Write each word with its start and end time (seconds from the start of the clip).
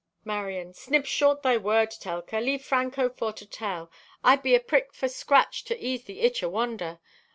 (Marion) 0.25 0.73
"Snip 0.73 1.05
short 1.05 1.43
thy 1.43 1.57
word, 1.57 1.91
Telka. 1.91 2.43
Leave 2.43 2.65
Franco 2.65 3.07
for 3.07 3.31
to 3.33 3.45
tell. 3.45 3.91
I 4.23 4.35
be 4.35 4.55
aprick 4.57 4.95
for 4.95 5.07
scratch 5.07 5.63
to 5.65 5.77
ease 5.77 6.05
the 6.05 6.21
itch 6.21 6.41
o' 6.41 6.49
wonder. 6.49 6.99